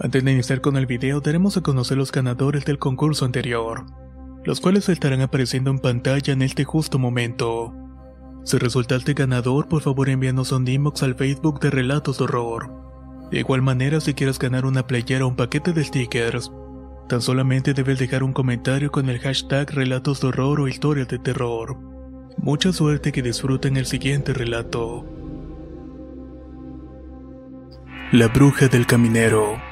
[0.00, 3.84] Antes de iniciar con el video, daremos a conocer los ganadores del concurso anterior,
[4.44, 7.74] los cuales estarán apareciendo en pantalla en este justo momento.
[8.44, 12.70] Si resultaste ganador, por favor envíanos un inbox al Facebook de Relatos de Horror.
[13.32, 16.52] De igual manera, si quieres ganar una playera o un paquete de stickers,
[17.08, 21.18] tan solamente debes dejar un comentario con el hashtag Relatos de Horror o Historias de
[21.18, 21.76] Terror.
[22.36, 25.04] Mucha suerte que disfruten el siguiente relato.
[28.12, 29.67] La bruja del caminero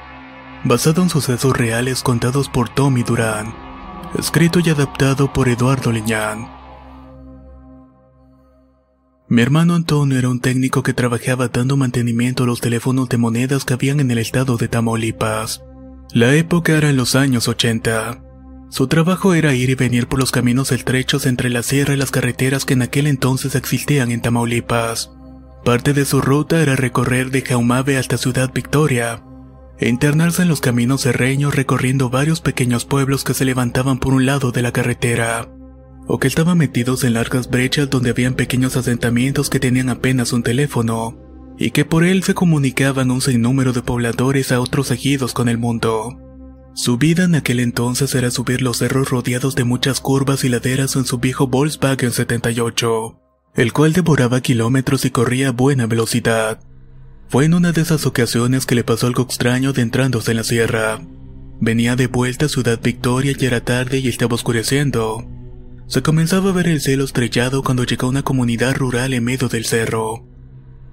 [0.67, 3.53] basado en sucesos reales contados por Tommy Durán,
[4.17, 6.49] escrito y adaptado por Eduardo Liñán.
[9.29, 13.65] Mi hermano Antonio era un técnico que trabajaba dando mantenimiento a los teléfonos de monedas
[13.65, 15.63] que habían en el estado de Tamaulipas.
[16.13, 18.23] La época era en los años 80.
[18.69, 22.11] Su trabajo era ir y venir por los caminos estrechos entre la sierra y las
[22.11, 25.11] carreteras que en aquel entonces existían en Tamaulipas.
[25.65, 29.21] Parte de su ruta era recorrer de Jaumave hasta Ciudad Victoria,
[29.79, 34.25] e internarse en los caminos serreños recorriendo varios pequeños pueblos que se levantaban por un
[34.25, 35.49] lado de la carretera,
[36.07, 40.43] o que estaban metidos en largas brechas donde habían pequeños asentamientos que tenían apenas un
[40.43, 41.17] teléfono,
[41.57, 45.57] y que por él se comunicaban un sinnúmero de pobladores a otros ejidos con el
[45.57, 46.17] mundo.
[46.73, 50.95] Su vida en aquel entonces era subir los cerros rodeados de muchas curvas y laderas
[50.95, 53.19] en su viejo Volkswagen 78,
[53.55, 56.59] el cual devoraba kilómetros y corría a buena velocidad.
[57.29, 61.01] Fue en una de esas ocasiones que le pasó algo extraño adentrándose en la sierra.
[61.59, 65.27] Venía de vuelta a Ciudad Victoria y era tarde y estaba oscureciendo.
[65.87, 69.49] Se comenzaba a ver el cielo estrellado cuando llegó a una comunidad rural en medio
[69.49, 70.25] del cerro,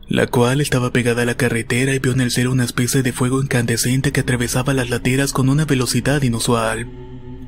[0.09, 3.13] la cual estaba pegada a la carretera y vio en el cielo una especie de
[3.13, 6.91] fuego incandescente que atravesaba las laderas con una velocidad inusual.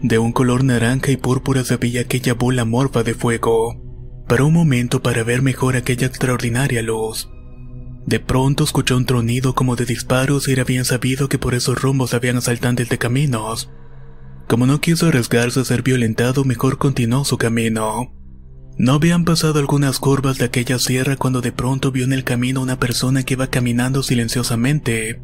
[0.01, 3.83] De un color naranja y púrpura se veía aquella bola morfa de fuego.
[4.29, 7.29] Paró un momento para ver mejor aquella extraordinaria luz.
[8.07, 11.83] De pronto escuchó un tronido como de disparos y era bien sabido que por esos
[11.83, 13.69] rumbos habían asaltantes de caminos.
[14.47, 18.13] Como no quiso arriesgarse a ser violentado, mejor continuó su camino.
[18.79, 22.63] No habían pasado algunas curvas de aquella sierra cuando de pronto vio en el camino
[22.63, 25.21] una persona que iba caminando silenciosamente.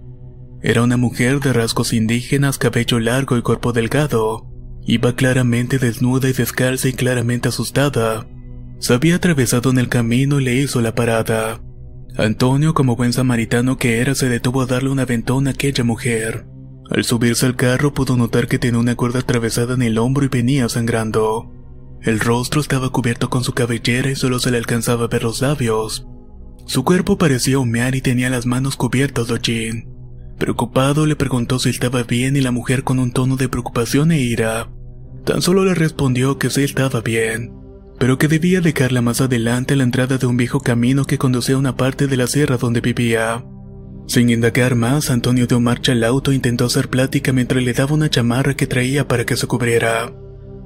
[0.60, 4.48] Era una mujer de rasgos indígenas, cabello largo y cuerpo delgado.
[4.84, 8.26] Iba claramente desnuda y descalza y claramente asustada.
[8.80, 11.60] Se había atravesado en el camino y le hizo la parada.
[12.16, 16.46] Antonio, como buen samaritano que era, se detuvo a darle un aventón a aquella mujer.
[16.90, 20.28] Al subirse al carro pudo notar que tenía una cuerda atravesada en el hombro y
[20.28, 21.50] venía sangrando.
[22.02, 25.40] El rostro estaba cubierto con su cabellera y solo se le alcanzaba a ver los
[25.40, 26.06] labios.
[26.66, 29.88] Su cuerpo parecía humear y tenía las manos cubiertas de hollín.
[30.38, 34.20] Preocupado le preguntó si estaba bien y la mujer con un tono de preocupación e
[34.20, 34.70] ira.
[35.24, 37.61] Tan solo le respondió que sí estaba bien
[38.02, 41.54] pero que debía dejarla más adelante a la entrada de un viejo camino que conducía
[41.54, 43.44] a una parte de la sierra donde vivía.
[44.08, 47.94] Sin indagar más, Antonio dio marcha al auto e intentó hacer plática mientras le daba
[47.94, 50.12] una chamarra que traía para que se cubriera.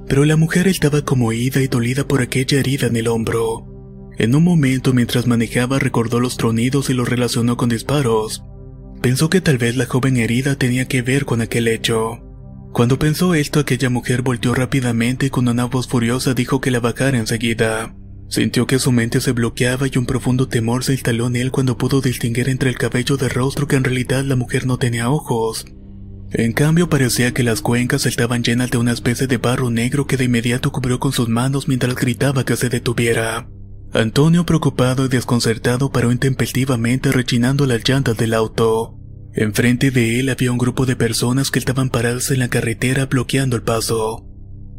[0.07, 3.67] Pero la mujer estaba como ida y dolida por aquella herida en el hombro.
[4.17, 8.41] En un momento mientras manejaba recordó los tronidos y los relacionó con disparos.
[9.03, 12.26] Pensó que tal vez la joven herida tenía que ver con aquel hecho.
[12.77, 16.79] Cuando pensó esto, aquella mujer volteó rápidamente y con una voz furiosa dijo que la
[16.79, 17.95] bajara enseguida.
[18.29, 21.75] Sintió que su mente se bloqueaba y un profundo temor se instaló en él cuando
[21.75, 25.65] pudo distinguir entre el cabello de rostro que en realidad la mujer no tenía ojos.
[26.29, 30.15] En cambio parecía que las cuencas estaban llenas de una especie de barro negro que
[30.15, 33.49] de inmediato cubrió con sus manos mientras gritaba que se detuviera.
[33.91, 38.99] Antonio, preocupado y desconcertado, paró intempestivamente rechinando las llantas del auto.
[39.33, 43.55] Enfrente de él había un grupo de personas que estaban paradas en la carretera bloqueando
[43.55, 44.25] el paso.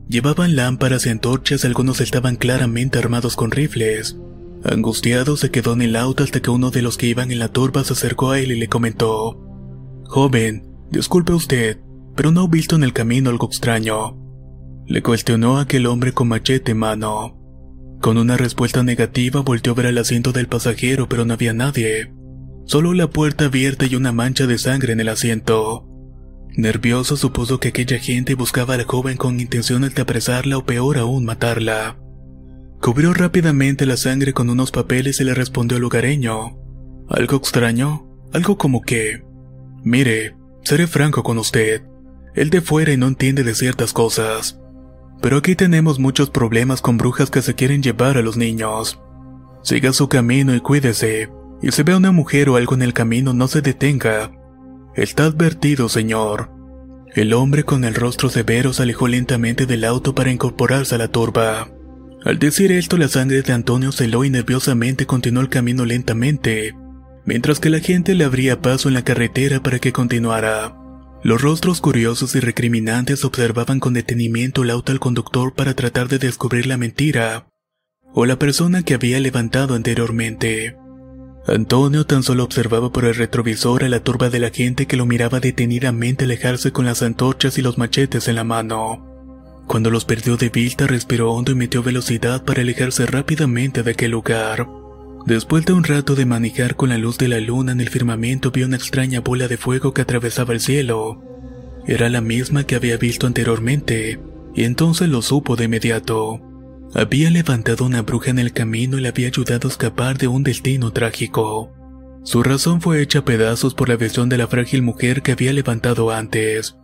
[0.08, 4.16] Llevaban lámparas y antorchas, algunos estaban claramente armados con rifles.
[4.64, 7.52] Angustiado se quedó en el auto hasta que uno de los que iban en la
[7.52, 9.38] turba se acercó a él y le comentó:
[10.06, 11.78] Joven, disculpe usted,
[12.16, 14.18] pero no he visto en el camino algo extraño.
[14.86, 17.38] Le cuestionó aquel hombre con machete en mano.
[18.00, 22.14] Con una respuesta negativa volteó a ver al asiento del pasajero, pero no había nadie.
[22.68, 25.88] Solo la puerta abierta y una mancha de sangre en el asiento.
[26.50, 30.98] Nervioso supuso que aquella gente buscaba a la joven con intenciones de apresarla o peor
[30.98, 31.96] aún matarla.
[32.82, 36.58] Cubrió rápidamente la sangre con unos papeles y le respondió al lugareño.
[37.08, 38.06] ¿Algo extraño?
[38.34, 39.24] Algo como que...
[39.82, 41.84] Mire, seré franco con usted.
[42.34, 44.60] Él de fuera y no entiende de ciertas cosas.
[45.22, 49.00] Pero aquí tenemos muchos problemas con brujas que se quieren llevar a los niños.
[49.62, 51.30] Siga su camino y cuídese.
[51.62, 54.32] Y si ve a una mujer o algo en el camino, no se detenga.
[54.94, 56.50] Está advertido, señor.
[57.14, 61.08] El hombre con el rostro severo se alejó lentamente del auto para incorporarse a la
[61.08, 61.68] turba.
[62.24, 66.74] Al decir esto, la sangre de Antonio se heló y nerviosamente continuó el camino lentamente,
[67.24, 70.76] mientras que la gente le abría paso en la carretera para que continuara.
[71.22, 76.18] Los rostros curiosos y recriminantes observaban con detenimiento el auto al conductor para tratar de
[76.18, 77.48] descubrir la mentira
[78.14, 80.76] o la persona que había levantado anteriormente.
[81.48, 85.06] Antonio tan solo observaba por el retrovisor a la turba de la gente que lo
[85.06, 89.06] miraba detenidamente alejarse con las antorchas y los machetes en la mano.
[89.66, 94.10] Cuando los perdió de vista respiró hondo y metió velocidad para alejarse rápidamente de aquel
[94.10, 94.68] lugar.
[95.24, 98.50] Después de un rato de manejar con la luz de la luna en el firmamento
[98.50, 101.22] vio una extraña bola de fuego que atravesaba el cielo.
[101.86, 104.20] Era la misma que había visto anteriormente,
[104.54, 106.42] y entonces lo supo de inmediato.
[106.94, 110.42] Había levantado una bruja en el camino y le había ayudado a escapar de un
[110.42, 111.72] destino trágico.
[112.24, 115.52] Su razón fue hecha a pedazos por la visión de la frágil mujer que había
[115.52, 116.76] levantado antes.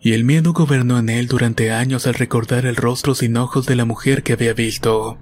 [0.00, 3.76] Y el miedo gobernó en él durante años al recordar el rostro sin ojos de
[3.76, 5.18] la mujer que había visto.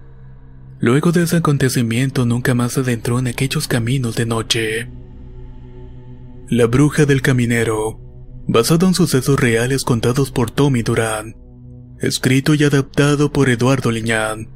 [0.79, 4.91] Luego de ese acontecimiento nunca más adentró en aquellos caminos de noche.
[6.49, 7.99] La bruja del caminero,
[8.47, 11.35] basado en sucesos reales contados por Tommy Durán,
[12.01, 14.49] escrito y adaptado por Eduardo Liñán.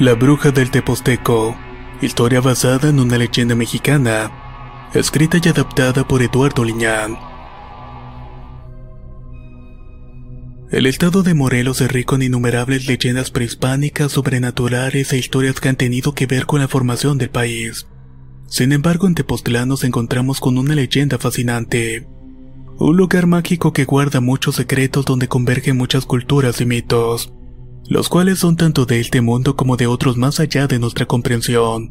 [0.00, 1.56] La bruja del Teposteco,
[2.02, 7.16] historia basada en una leyenda mexicana, escrita y adaptada por Eduardo Liñán.
[10.72, 15.76] El estado de Morelos es rico en innumerables leyendas prehispánicas, sobrenaturales e historias que han
[15.76, 17.86] tenido que ver con la formación del país.
[18.48, 22.08] Sin embargo, en Tepoztlán nos encontramos con una leyenda fascinante.
[22.78, 27.32] Un lugar mágico que guarda muchos secretos donde convergen muchas culturas y mitos,
[27.88, 31.90] los cuales son tanto de este mundo como de otros más allá de nuestra comprensión.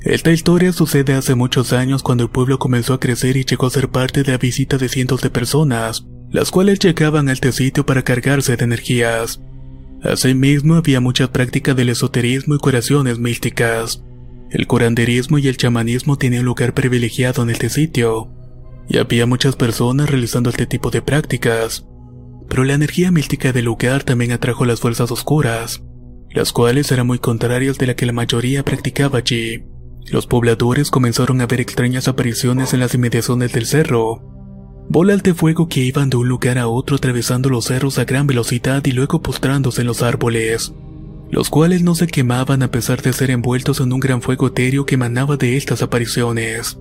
[0.00, 3.70] Esta historia sucede hace muchos años cuando el pueblo comenzó a crecer y llegó a
[3.70, 7.86] ser parte de la visita de cientos de personas, las cuales llegaban a este sitio
[7.86, 9.40] para cargarse de energías.
[10.02, 14.02] Asimismo, había mucha práctica del esoterismo y curaciones místicas.
[14.50, 18.28] El curanderismo y el chamanismo tenían lugar privilegiado en este sitio,
[18.88, 21.86] y había muchas personas realizando este tipo de prácticas.
[22.48, 25.82] Pero la energía mística del lugar también atrajo las fuerzas oscuras,
[26.30, 29.64] las cuales eran muy contrarias de la que la mayoría practicaba allí.
[30.10, 34.22] Los pobladores comenzaron a ver extrañas apariciones en las inmediaciones del cerro,
[34.88, 38.26] bolas de fuego que iban de un lugar a otro atravesando los cerros a gran
[38.28, 40.72] velocidad y luego postrándose en los árboles,
[41.28, 44.86] los cuales no se quemaban a pesar de ser envueltos en un gran fuego etéreo
[44.86, 46.78] que emanaba de estas apariciones.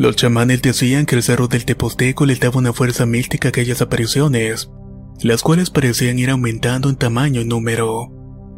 [0.00, 3.82] Los chamanes decían que el cerro del Teposteco les daba una fuerza mística a aquellas
[3.82, 4.70] apariciones,
[5.20, 8.10] las cuales parecían ir aumentando en tamaño y número.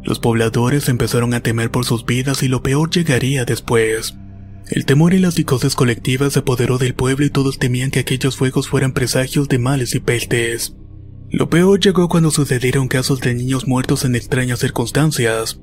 [0.03, 4.15] Los pobladores empezaron a temer por sus vidas y lo peor llegaría después.
[4.69, 8.37] El temor y las psicosis colectivas se apoderó del pueblo y todos temían que aquellos
[8.37, 10.77] fuegos fueran presagios de males y pestes.
[11.29, 15.59] Lo peor llegó cuando sucedieron casos de niños muertos en extrañas circunstancias.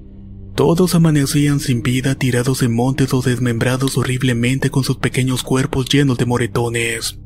[0.54, 6.18] Todos amanecían sin vida tirados en montes o desmembrados horriblemente con sus pequeños cuerpos llenos
[6.18, 7.18] de moretones,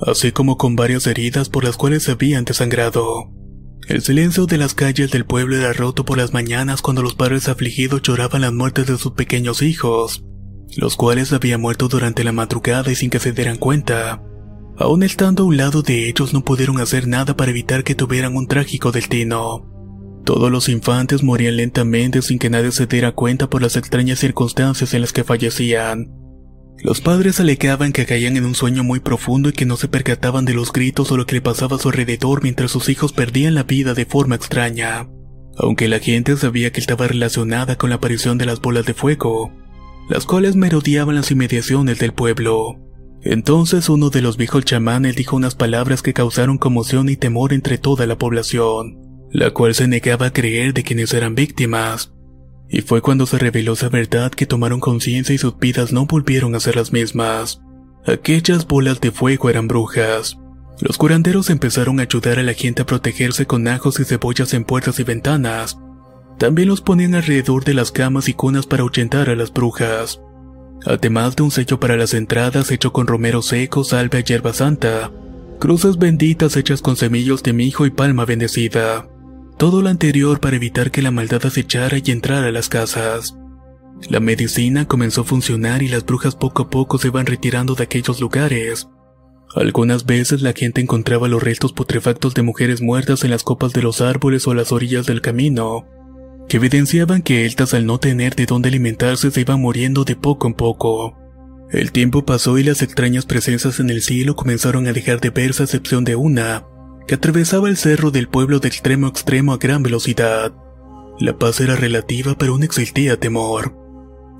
[0.00, 3.30] así como con varias heridas por las cuales se habían desangrado.
[3.88, 7.48] El silencio de las calles del pueblo era roto por las mañanas cuando los padres
[7.48, 10.24] afligidos lloraban las muertes de sus pequeños hijos,
[10.76, 14.22] los cuales habían muerto durante la madrugada y sin que se dieran cuenta.
[14.76, 18.36] Aún estando a un lado de ellos no pudieron hacer nada para evitar que tuvieran
[18.36, 19.73] un trágico destino.
[20.24, 24.94] Todos los infantes morían lentamente sin que nadie se diera cuenta por las extrañas circunstancias
[24.94, 26.12] en las que fallecían.
[26.82, 30.44] Los padres alegaban que caían en un sueño muy profundo y que no se percataban
[30.46, 33.54] de los gritos o lo que le pasaba a su alrededor mientras sus hijos perdían
[33.54, 35.08] la vida de forma extraña.
[35.58, 39.52] Aunque la gente sabía que estaba relacionada con la aparición de las bolas de fuego,
[40.08, 42.80] las cuales merodeaban las inmediaciones del pueblo.
[43.22, 47.78] Entonces uno de los viejos chamanes dijo unas palabras que causaron conmoción y temor entre
[47.78, 49.03] toda la población,
[49.34, 52.12] la cual se negaba a creer de quienes eran víctimas.
[52.70, 56.54] Y fue cuando se reveló esa verdad que tomaron conciencia y sus vidas no volvieron
[56.54, 57.60] a ser las mismas.
[58.06, 60.38] Aquellas bolas de fuego eran brujas,
[60.80, 64.64] Los curanderos empezaron a ayudar a la gente a protegerse con ajos y cebollas en
[64.64, 65.78] puertas y ventanas.
[66.38, 70.20] También los ponían alrededor de las camas y cunas para ahuyentar a las brujas.
[70.86, 75.10] Además de un sello para las entradas hecho con romero seco, salvia y hierba santa.
[75.58, 79.08] Cruces benditas hechas con semillos de mijo y palma bendecida.
[79.64, 83.34] Todo lo anterior para evitar que la maldad acechara y entrara a las casas.
[84.10, 87.84] La medicina comenzó a funcionar y las brujas poco a poco se iban retirando de
[87.84, 88.90] aquellos lugares.
[89.54, 93.80] Algunas veces la gente encontraba los restos putrefactos de mujeres muertas en las copas de
[93.80, 95.86] los árboles o las orillas del camino,
[96.46, 100.46] que evidenciaban que estas al no tener de dónde alimentarse se iban muriendo de poco
[100.46, 101.16] en poco.
[101.70, 105.62] El tiempo pasó y las extrañas presencias en el cielo comenzaron a dejar de verse
[105.62, 106.66] a excepción de una,
[107.06, 110.52] que atravesaba el cerro del pueblo de extremo a extremo a gran velocidad.
[111.18, 113.76] La paz era relativa pero aún existía temor.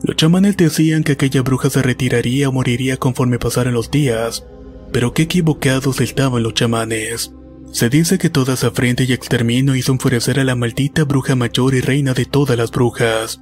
[0.03, 4.45] Los chamanes decían que aquella bruja se retiraría o moriría conforme pasaran los días,
[4.93, 7.33] pero qué equivocados estaban los chamanes.
[7.73, 11.75] Se dice que toda esa frente y exterminio hizo enfurecer a la maldita bruja mayor
[11.75, 13.41] y reina de todas las brujas.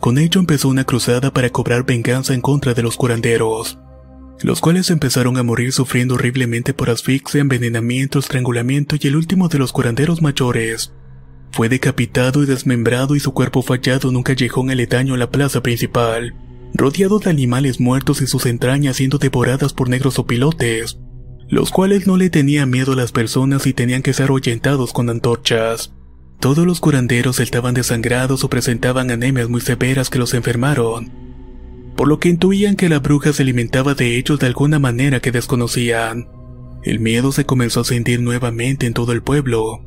[0.00, 3.78] Con ello empezó una cruzada para cobrar venganza en contra de los curanderos,
[4.40, 9.58] los cuales empezaron a morir sufriendo horriblemente por asfixia, envenenamiento, estrangulamiento y el último de
[9.58, 10.92] los curanderos mayores.
[11.52, 15.62] Fue decapitado y desmembrado y su cuerpo fallado en un callejón aledaño a la plaza
[15.62, 16.34] principal
[16.74, 20.98] rodeado de animales muertos y sus entrañas siendo devoradas por negros opilotes,
[21.48, 25.10] los cuales no le tenían miedo a las personas y tenían que ser ahuyentados con
[25.10, 25.92] antorchas.
[26.40, 31.12] Todos los curanderos estaban desangrados o presentaban anemias muy severas que los enfermaron,
[31.96, 35.32] por lo que intuían que la bruja se alimentaba de ellos de alguna manera que
[35.32, 36.28] desconocían.
[36.82, 39.84] El miedo se comenzó a sentir nuevamente en todo el pueblo.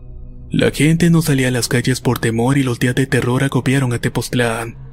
[0.50, 3.92] La gente no salía a las calles por temor y los días de terror agobiaron
[3.94, 4.86] a Tepoztlán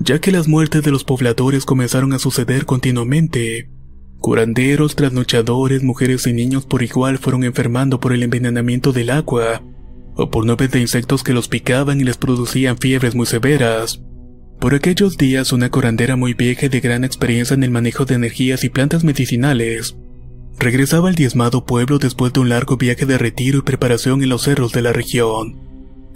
[0.00, 3.70] ya que las muertes de los pobladores comenzaron a suceder continuamente.
[4.18, 9.62] Curanderos, trasnochadores, mujeres y niños por igual fueron enfermando por el envenenamiento del agua,
[10.16, 14.02] o por nubes de insectos que los picaban y les producían fiebres muy severas.
[14.60, 18.16] Por aquellos días una curandera muy vieja y de gran experiencia en el manejo de
[18.16, 19.96] energías y plantas medicinales,
[20.58, 24.42] regresaba al diezmado pueblo después de un largo viaje de retiro y preparación en los
[24.42, 25.60] cerros de la región.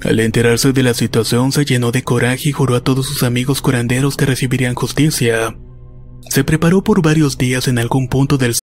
[0.03, 3.63] Al enterarse de la situación se llenó de coraje y juró a todos sus amigos
[3.63, 5.57] curanderos que recibirían justicia.
[6.29, 8.55] Se preparó por varios días en algún punto del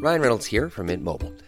[0.00, 1.47] Ryan Reynolds here from Mint Mobile.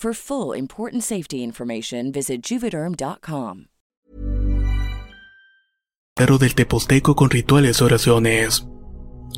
[0.00, 3.66] For full important safety information, visit juvederm.com.
[6.16, 8.66] del Teposteco con rituales y oraciones.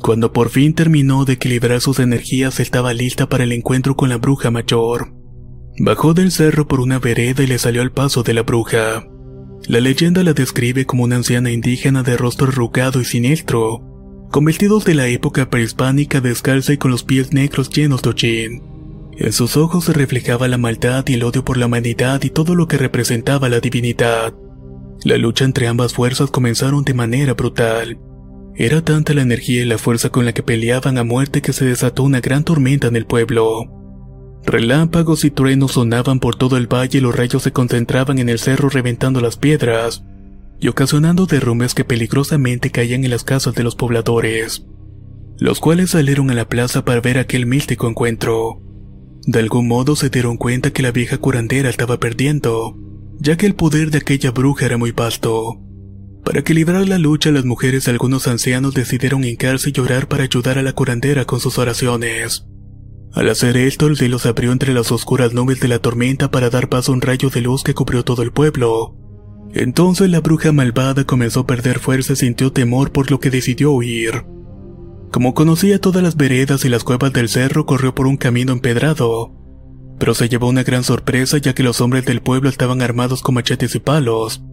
[0.01, 4.15] Cuando por fin terminó de equilibrar sus energías, estaba lista para el encuentro con la
[4.15, 5.13] bruja mayor.
[5.79, 9.05] Bajó del cerro por una vereda y le salió al paso de la bruja.
[9.67, 13.81] La leyenda la describe como una anciana indígena de rostro arrugado y siniestro,
[14.31, 18.72] con vestidos de la época prehispánica descalza y con los pies negros llenos de hollín.
[19.17, 22.55] En sus ojos se reflejaba la maldad y el odio por la humanidad y todo
[22.55, 24.33] lo que representaba la divinidad.
[25.03, 27.99] La lucha entre ambas fuerzas comenzaron de manera brutal.
[28.55, 31.65] Era tanta la energía y la fuerza con la que peleaban a muerte que se
[31.65, 33.65] desató una gran tormenta en el pueblo.
[34.45, 38.39] Relámpagos y truenos sonaban por todo el valle y los rayos se concentraban en el
[38.39, 40.03] cerro reventando las piedras
[40.59, 44.65] y ocasionando derrumbes que peligrosamente caían en las casas de los pobladores.
[45.39, 48.61] los cuales salieron a la plaza para ver aquel místico encuentro.
[49.25, 52.77] De algún modo se dieron cuenta que la vieja curandera estaba perdiendo,
[53.19, 55.61] ya que el poder de aquella bruja era muy vasto.
[56.25, 60.57] Para equilibrar la lucha, las mujeres y algunos ancianos decidieron hincarse y llorar para ayudar
[60.57, 62.45] a la curandera con sus oraciones.
[63.13, 66.49] Al hacer esto, el cielo se abrió entre las oscuras nubes de la tormenta para
[66.49, 68.97] dar paso a un rayo de luz que cubrió todo el pueblo.
[69.53, 73.71] Entonces la bruja malvada comenzó a perder fuerza y sintió temor por lo que decidió
[73.71, 74.25] huir.
[75.13, 79.31] Como conocía todas las veredas y las cuevas del cerro, corrió por un camino empedrado.
[79.99, 83.35] Pero se llevó una gran sorpresa ya que los hombres del pueblo estaban armados con
[83.35, 84.43] machetes y palos.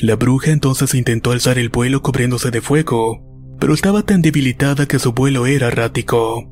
[0.00, 3.24] La bruja entonces intentó alzar el vuelo cubriéndose de fuego,
[3.58, 6.48] pero estaba tan debilitada que su vuelo era errático.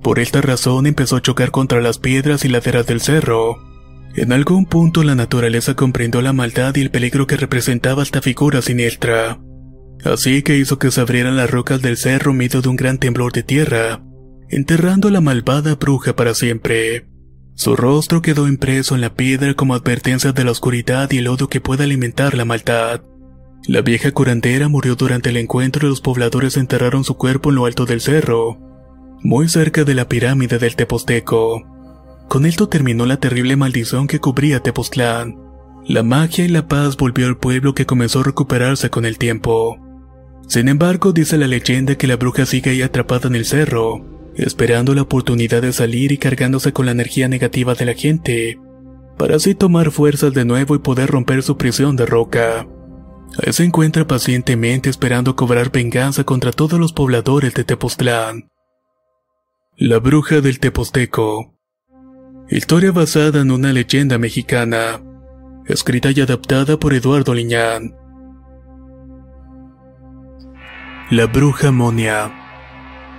[0.00, 3.56] Por esta razón empezó a chocar contra las piedras y laderas del cerro.
[4.14, 8.62] En algún punto la naturaleza comprendió la maldad y el peligro que representaba esta figura
[8.62, 9.40] siniestra.
[10.04, 13.32] Así que hizo que se abrieran las rocas del cerro medio de un gran temblor
[13.32, 14.02] de tierra,
[14.48, 17.06] enterrando a la malvada bruja para siempre.
[17.54, 21.48] Su rostro quedó impreso en la piedra como advertencia de la oscuridad y el odio
[21.48, 23.02] que puede alimentar la maldad.
[23.66, 27.66] La vieja curandera murió durante el encuentro y los pobladores enterraron su cuerpo en lo
[27.66, 28.58] alto del cerro,
[29.22, 31.64] muy cerca de la pirámide del Teposteco.
[32.28, 35.36] Con esto terminó la terrible maldición que cubría Tepoztlán.
[35.86, 39.78] La magia y la paz volvió al pueblo que comenzó a recuperarse con el tiempo.
[40.48, 44.94] Sin embargo, dice la leyenda que la bruja sigue ahí atrapada en el cerro, esperando
[44.94, 48.58] la oportunidad de salir y cargándose con la energía negativa de la gente,
[49.18, 52.66] para así tomar fuerzas de nuevo y poder romper su prisión de roca.
[53.44, 58.48] Ahí se encuentra pacientemente esperando cobrar venganza contra todos los pobladores de Tepoztlán.
[59.76, 61.54] La bruja del Teposteco.
[62.48, 65.02] Historia basada en una leyenda mexicana,
[65.66, 68.07] escrita y adaptada por Eduardo Liñán.
[71.10, 72.30] La Bruja Monia.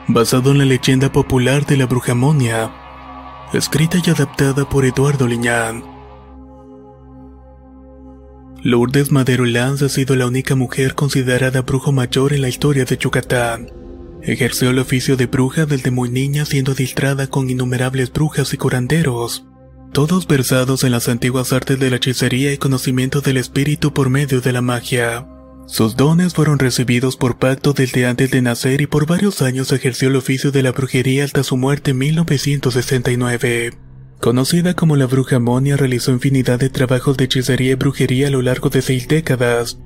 [0.08, 2.72] Basado en la leyenda popular de la Bruja Monia.
[3.52, 5.84] Escrita y adaptada por Eduardo Liñán.
[8.62, 12.96] Lourdes Madero Lanz ha sido la única mujer considerada brujo mayor en la historia de
[12.96, 13.72] Yucatán.
[14.22, 19.48] Ejerció el oficio de bruja desde muy niña siendo adiestrada con innumerables brujas y curanderos,
[19.94, 24.42] todos versados en las antiguas artes de la hechicería y conocimiento del espíritu por medio
[24.42, 25.26] de la magia.
[25.70, 30.10] Sus dones fueron recibidos por pacto desde antes de nacer y por varios años ejerció
[30.10, 33.78] el oficio de la brujería hasta su muerte en 1969.
[34.20, 38.42] Conocida como la bruja Monia, realizó infinidad de trabajos de hechicería y brujería a lo
[38.42, 39.80] largo de seis décadas,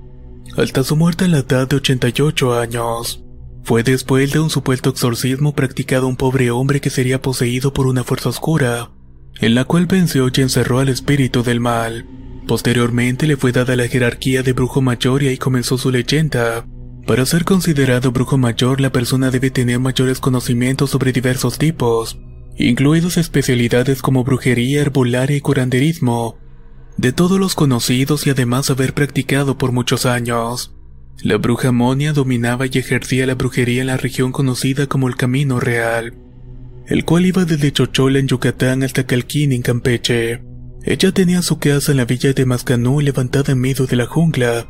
[0.55, 3.21] hasta su muerte a la edad de 88 años.
[3.63, 7.87] Fue después de un supuesto exorcismo practicado a un pobre hombre que sería poseído por
[7.87, 8.89] una fuerza oscura,
[9.41, 12.22] en la cual venció y encerró al espíritu del mal.
[12.47, 16.65] Posteriormente le fue dada la jerarquía de brujo mayor y ahí comenzó su leyenda.
[17.07, 22.19] Para ser considerado brujo mayor, la persona debe tener mayores conocimientos sobre diversos tipos,
[22.57, 26.37] incluidos especialidades como brujería, herbolaria y curanderismo,
[26.97, 30.75] de todos los conocidos y además haber practicado por muchos años.
[31.21, 35.59] La bruja Monia dominaba y ejercía la brujería en la región conocida como el Camino
[35.59, 36.13] Real,
[36.87, 40.52] el cual iba desde Chochola en Yucatán hasta Calquín en Campeche.
[40.85, 44.67] Ella tenía su casa en la villa de Mascanú levantada en medio de la jungla,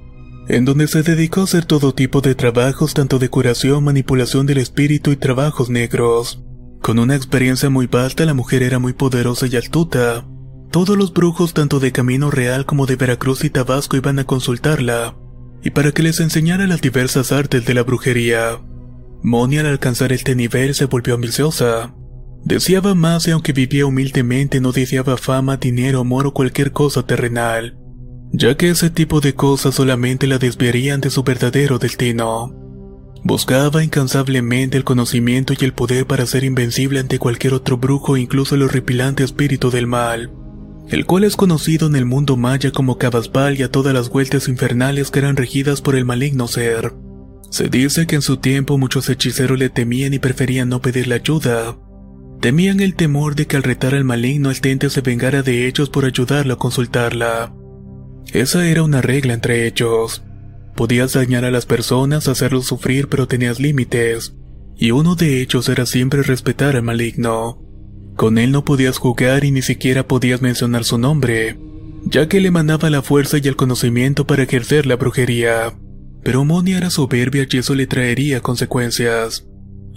[0.47, 4.59] en donde se dedicó a hacer todo tipo de trabajos tanto de curación, manipulación del
[4.59, 6.43] espíritu y trabajos negros.
[6.81, 10.27] Con una experiencia muy vasta la mujer era muy poderosa y astuta.
[10.69, 15.15] Todos los brujos tanto de Camino Real como de Veracruz y Tabasco iban a consultarla,
[15.63, 18.59] y para que les enseñara las diversas artes de la brujería.
[19.23, 21.95] Moni al alcanzar este nivel se volvió ambiciosa.
[22.45, 27.77] Deseaba más y aunque vivía humildemente no deseaba fama, dinero, amor o cualquier cosa terrenal,
[28.33, 32.53] ya que ese tipo de cosas solamente la desviarían de su verdadero destino.
[33.23, 38.55] Buscaba incansablemente el conocimiento y el poder para ser invencible ante cualquier otro brujo, incluso
[38.55, 40.33] el horripilante espíritu del mal,
[40.89, 44.49] el cual es conocido en el mundo maya como Cabasbal y a todas las vueltas
[44.49, 46.93] infernales que eran regidas por el maligno ser.
[47.49, 51.77] Se dice que en su tiempo muchos hechiceros le temían y preferían no pedirle ayuda,
[52.43, 55.89] Temían el temor de que al retar al maligno el tente se vengara de ellos
[55.89, 57.53] por ayudarlo a consultarla.
[58.33, 60.25] Esa era una regla entre ellos.
[60.75, 64.35] Podías dañar a las personas, hacerlos sufrir, pero tenías límites,
[64.75, 67.61] y uno de ellos era siempre respetar al maligno.
[68.17, 71.57] Con él no podías jugar y ni siquiera podías mencionar su nombre,
[72.03, 75.79] ya que le mandaba la fuerza y el conocimiento para ejercer la brujería.
[76.23, 79.45] Pero Moni era soberbia y eso le traería consecuencias.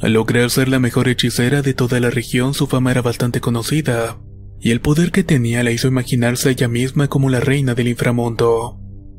[0.01, 4.19] Al lograr ser la mejor hechicera de toda la región, su fama era bastante conocida,
[4.61, 7.89] y el poder que tenía la hizo imaginarse a ella misma como la reina del
[7.89, 8.79] inframundo.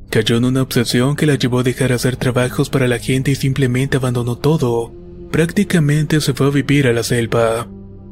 [0.10, 3.36] Cayó en una obsesión que la llevó a dejar hacer trabajos para la gente y
[3.36, 4.94] simplemente abandonó todo,
[5.32, 7.68] Prácticamente se fue a vivir a la selva.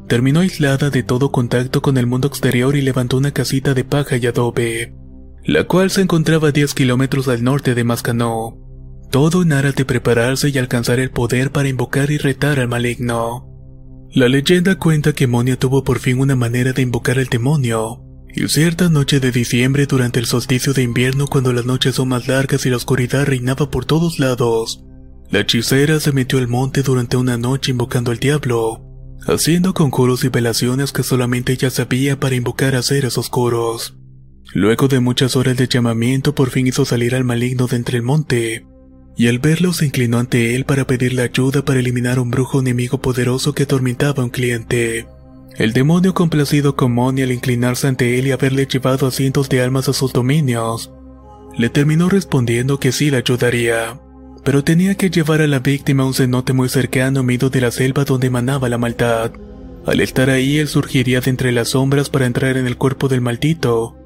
[0.06, 4.16] Terminó aislada de todo contacto con el mundo exterior y levantó una casita de paja
[4.16, 4.94] y adobe,
[5.44, 8.58] la cual se encontraba a 10 kilómetros al norte de Mascanó.
[9.16, 13.48] Todo en aras de prepararse y alcanzar el poder para invocar y retar al maligno.
[14.12, 18.46] La leyenda cuenta que Monia tuvo por fin una manera de invocar al demonio, y
[18.48, 22.66] cierta noche de diciembre durante el solsticio de invierno cuando las noches son más largas
[22.66, 24.84] y la oscuridad reinaba por todos lados,
[25.30, 28.84] la hechicera se metió al monte durante una noche invocando al diablo,
[29.26, 33.96] haciendo conjuros y velaciones que solamente ella sabía para invocar a seres oscuros.
[34.52, 38.02] Luego de muchas horas de llamamiento por fin hizo salir al maligno de entre el
[38.02, 38.66] monte,
[39.16, 42.98] y al verlo se inclinó ante él para pedirle ayuda para eliminar un brujo enemigo
[42.98, 45.06] poderoso que atormentaba a un cliente.
[45.56, 49.62] El demonio complacido con Moni al inclinarse ante él y haberle llevado a cientos de
[49.62, 50.92] almas a sus dominios,
[51.56, 53.98] le terminó respondiendo que sí le ayudaría,
[54.44, 57.70] pero tenía que llevar a la víctima a un cenote muy cercano medio de la
[57.70, 59.32] selva donde emanaba la maldad.
[59.86, 63.22] Al estar ahí él surgiría de entre las sombras para entrar en el cuerpo del
[63.22, 63.96] maldito,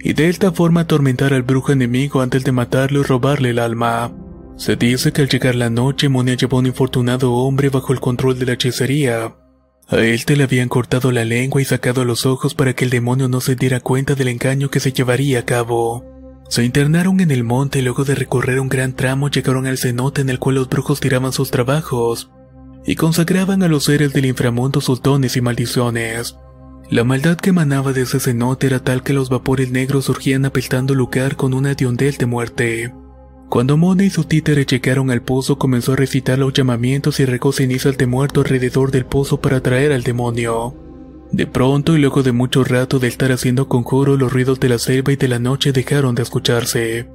[0.00, 4.10] y de esta forma atormentar al brujo enemigo antes de matarlo y robarle el alma.
[4.56, 8.00] Se dice que al llegar la noche Monia llevó a un infortunado hombre bajo el
[8.00, 9.34] control de la hechicería,
[9.88, 12.90] a él te le habían cortado la lengua y sacado los ojos para que el
[12.90, 16.04] demonio no se diera cuenta del engaño que se llevaría a cabo.
[16.48, 20.22] Se internaron en el monte y luego de recorrer un gran tramo llegaron al cenote
[20.22, 22.30] en el cual los brujos tiraban sus trabajos
[22.86, 26.36] y consagraban a los seres del inframundo sus dones y maldiciones.
[26.90, 30.92] La maldad que emanaba de ese cenote era tal que los vapores negros surgían apestando
[30.92, 32.94] el lugar con una diondel de muerte.
[33.54, 37.52] Cuando Mona y su títere llegaron al pozo, comenzó a recitar los llamamientos y regó
[37.52, 40.74] cenizas de muerto alrededor del pozo para atraer al demonio.
[41.30, 44.80] De pronto y luego de mucho rato de estar haciendo conjuro, los ruidos de la
[44.80, 47.08] selva y de la noche dejaron de escucharse.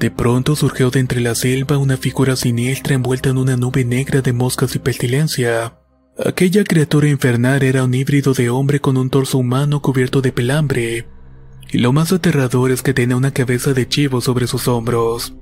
[0.00, 4.22] De pronto surgió de entre la selva una figura siniestra envuelta en una nube negra
[4.22, 5.78] de moscas y pestilencia.
[6.18, 11.06] Aquella criatura infernal era un híbrido de hombre con un torso humano cubierto de pelambre.
[11.70, 15.36] Y lo más aterrador es que tenía una cabeza de chivo sobre sus hombros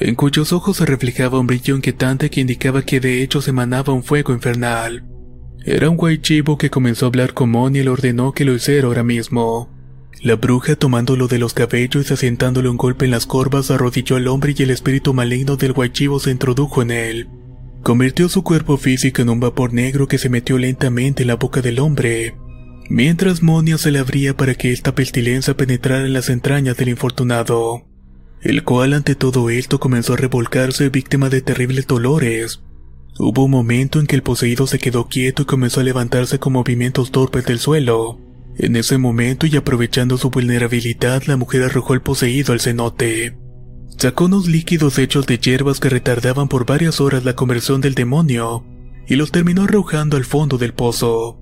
[0.00, 3.92] en cuyos ojos se reflejaba un brillo inquietante que indicaba que de hecho se emanaba
[3.92, 5.04] un fuego infernal.
[5.64, 8.86] Era un guaychivo que comenzó a hablar con Moni y le ordenó que lo hiciera
[8.86, 9.68] ahora mismo.
[10.22, 14.28] La bruja tomándolo de los cabellos y asentándole un golpe en las corvas arrodilló al
[14.28, 17.28] hombre y el espíritu maligno del guaychivo se introdujo en él.
[17.82, 21.60] Convirtió su cuerpo físico en un vapor negro que se metió lentamente en la boca
[21.60, 22.34] del hombre,
[22.88, 27.87] mientras Monia se le abría para que esta pestilencia penetrara en las entrañas del infortunado
[28.42, 32.60] el cual ante todo esto comenzó a revolcarse víctima de terribles dolores.
[33.18, 36.52] Hubo un momento en que el poseído se quedó quieto y comenzó a levantarse con
[36.52, 38.20] movimientos torpes del suelo.
[38.56, 43.36] En ese momento y aprovechando su vulnerabilidad, la mujer arrojó al poseído al cenote.
[43.96, 48.64] Sacó unos líquidos hechos de hierbas que retardaban por varias horas la conversión del demonio,
[49.08, 51.40] y los terminó arrojando al fondo del pozo.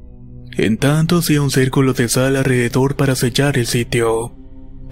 [0.56, 4.34] En tanto hacía un círculo de sal alrededor para sellar el sitio.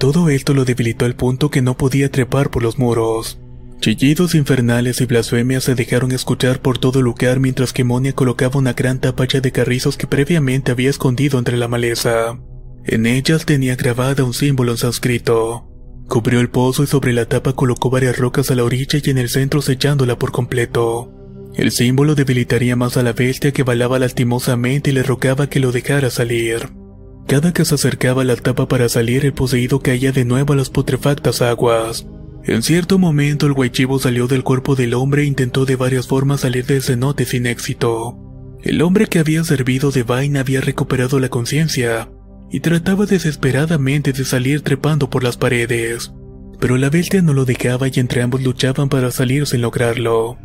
[0.05, 3.39] Todo esto lo debilitó al punto que no podía trepar por los muros.
[3.81, 8.75] Chillidos infernales y blasfemias se dejaron escuchar por todo lugar mientras que Monia colocaba una
[8.75, 12.39] gran tapacha de carrizos que previamente había escondido entre la maleza.
[12.85, 15.71] En ellas tenía grabada un símbolo en sánscrito.
[16.07, 19.17] Cubrió el pozo y sobre la tapa colocó varias rocas a la orilla y en
[19.17, 21.15] el centro sellándola por completo.
[21.55, 25.73] El símbolo debilitaría más a la bestia que balaba lastimosamente y le rogaba que lo
[25.73, 26.84] dejara salir.
[27.27, 30.57] Cada que se acercaba a la tapa para salir, el poseído caía de nuevo a
[30.57, 32.07] las putrefactas aguas.
[32.45, 36.43] En cierto momento, el guaychivo salió del cuerpo del hombre e intentó de varias formas
[36.43, 38.19] salir del cenote sin éxito.
[38.63, 42.11] El hombre que había servido de vaina había recuperado la conciencia
[42.51, 46.13] y trataba desesperadamente de salir trepando por las paredes.
[46.61, 50.39] Pero la bestia no lo dejaba y entre ambos luchaban para salir sin lograrlo.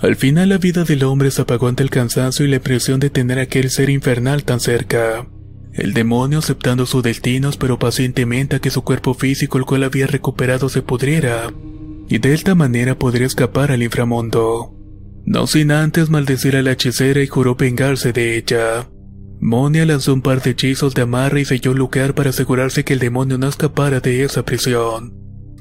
[0.00, 3.10] Al final la vida del hombre se apagó ante el cansancio y la impresión de
[3.10, 5.26] tener aquel ser infernal tan cerca.
[5.72, 10.06] El demonio aceptando su destino esperó pacientemente a que su cuerpo físico el cual había
[10.06, 11.52] recuperado se pudriera,
[12.08, 14.74] y de esta manera podría escapar al inframundo.
[15.24, 18.90] No sin antes maldecir a la hechicera y juró vengarse de ella.
[19.40, 22.92] Monia lanzó un par de hechizos de amarre y selló el lugar para asegurarse que
[22.92, 25.14] el demonio no escapara de esa prisión.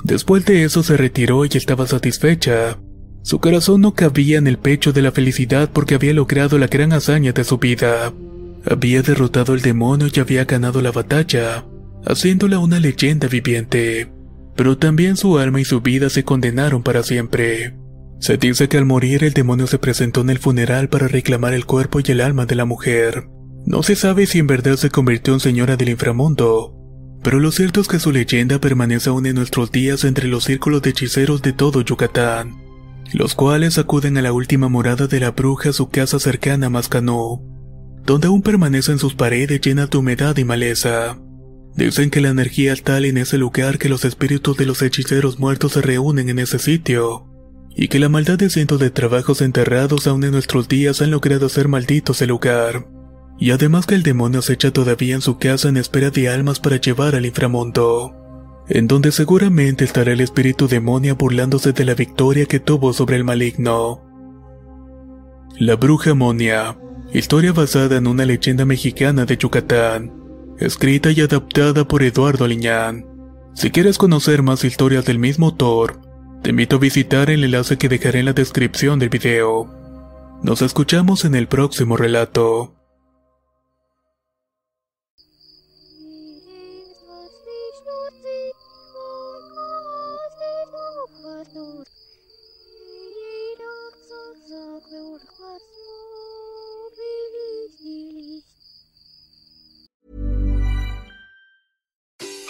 [0.04, 2.78] Después de eso se retiró y estaba satisfecha.
[3.24, 6.92] Su corazón no cabía en el pecho de la felicidad porque había logrado la gran
[6.92, 8.12] hazaña de su vida.
[8.66, 11.66] Había derrotado al demonio y había ganado la batalla,
[12.06, 14.12] haciéndola una leyenda viviente.
[14.56, 17.76] Pero también su alma y su vida se condenaron para siempre.
[18.20, 21.66] Se dice que al morir el demonio se presentó en el funeral para reclamar el
[21.66, 23.28] cuerpo y el alma de la mujer.
[23.66, 26.76] No se sabe si en verdad se convirtió en señora del inframundo,
[27.24, 30.82] pero lo cierto es que su leyenda permanece aún en nuestros días entre los círculos
[30.82, 32.62] de hechiceros de todo Yucatán.
[33.14, 36.70] los cuales acuden a la última morada de la bruja a su casa cercana a
[36.70, 37.42] Mascanó,
[38.06, 41.20] donde aún permanecen sus paredes llenas de humedad y maleza.
[41.76, 45.40] Dicen que la energía es tal en ese lugar que los espíritus de los hechiceros
[45.40, 47.28] muertos se reúnen en ese sitio,
[47.76, 51.46] y que la maldad de cientos de trabajos enterrados aún en nuestros días han logrado
[51.46, 52.88] hacer malditos el lugar.
[53.40, 56.60] Y además que el demonio se echa todavía en su casa en espera de almas
[56.60, 58.14] para llevar al inframundo,
[58.68, 63.24] en donde seguramente estará el espíritu demonia burlándose de la victoria que tuvo sobre el
[63.24, 64.04] maligno.
[65.58, 66.78] La bruja Monia,
[67.14, 70.14] historia basada en una leyenda mexicana de Yucatán,
[70.60, 73.06] escrita y adaptada por Eduardo Liñán.
[73.54, 76.02] Si quieres conocer más historias del mismo autor,
[76.42, 79.70] te invito a visitar el enlace que dejaré en la descripción del video.
[80.42, 82.81] Nos escuchamos en el próximo relato.